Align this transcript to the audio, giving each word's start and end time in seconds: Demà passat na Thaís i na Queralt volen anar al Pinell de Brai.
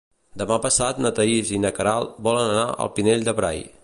Demà 0.41 0.55
passat 0.61 1.01
na 1.05 1.11
Thaís 1.19 1.51
i 1.57 1.59
na 1.67 1.71
Queralt 1.81 2.15
volen 2.29 2.51
anar 2.55 2.65
al 2.87 2.91
Pinell 2.97 3.27
de 3.29 3.37
Brai. 3.43 3.63